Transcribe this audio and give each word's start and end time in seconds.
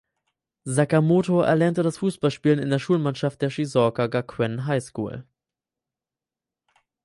Sakamoto 0.65 1.41
erlernte 1.43 1.83
das 1.83 1.99
Fußballspielen 1.99 2.57
in 2.57 2.71
der 2.71 2.79
Schulmannschaft 2.79 3.39
der 3.39 3.51
"Shizuoka 3.51 4.07
Gakuen 4.07 4.65
High 4.65 4.83
School". 4.83 5.25